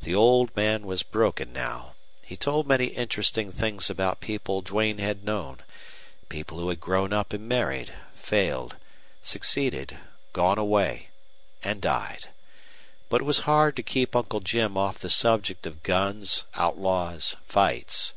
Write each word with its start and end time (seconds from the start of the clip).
The 0.00 0.14
old 0.14 0.56
man 0.56 0.86
was 0.86 1.02
broken 1.02 1.52
now. 1.52 1.94
He 2.24 2.34
told 2.34 2.66
many 2.66 2.86
interesting 2.86 3.52
things 3.52 3.90
about 3.90 4.20
people 4.22 4.62
Duane 4.62 4.96
had 4.96 5.22
known 5.22 5.62
people 6.30 6.58
who 6.58 6.70
had 6.70 6.80
grown 6.80 7.12
up 7.12 7.34
and 7.34 7.46
married, 7.46 7.92
failed, 8.14 8.76
succeeded, 9.20 9.98
gone 10.32 10.56
away, 10.56 11.10
and 11.62 11.82
died. 11.82 12.30
But 13.10 13.20
it 13.20 13.24
was 13.24 13.40
hard 13.40 13.76
to 13.76 13.82
keep 13.82 14.16
Uncle 14.16 14.40
Jim 14.40 14.78
off 14.78 14.98
the 15.00 15.10
subject 15.10 15.66
of 15.66 15.82
guns, 15.82 16.46
outlaws, 16.54 17.36
fights. 17.46 18.14